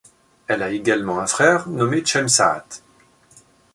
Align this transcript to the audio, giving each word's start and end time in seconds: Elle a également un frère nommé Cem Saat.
Elle 0.47 0.63
a 0.63 0.71
également 0.71 1.19
un 1.19 1.27
frère 1.27 1.69
nommé 1.69 2.03
Cem 2.03 2.27
Saat. 2.27 2.65